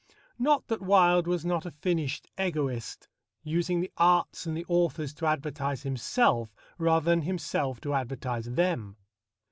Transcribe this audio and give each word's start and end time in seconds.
Not 0.39 0.65
that 0.65 0.81
Wilde 0.81 1.27
was 1.27 1.45
not 1.45 1.63
a 1.63 1.69
finished 1.69 2.27
egoist, 2.35 3.07
using 3.43 3.79
the 3.81 3.91
arts 3.97 4.47
and 4.47 4.57
the 4.57 4.65
authors 4.67 5.13
to 5.13 5.27
advertise 5.27 5.83
himself 5.83 6.55
rather 6.79 7.05
than 7.05 7.21
himself 7.21 7.79
to 7.81 7.93
advertise 7.93 8.45
them. 8.49 8.97